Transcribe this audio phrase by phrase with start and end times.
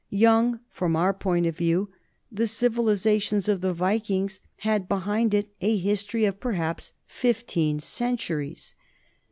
[0.09, 1.93] Young from our point of view,
[2.31, 8.73] the civilization of the Vikings had behind it a history of perhaps fifteen cen turies.